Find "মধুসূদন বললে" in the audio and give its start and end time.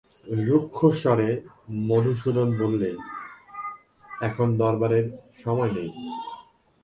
1.87-2.89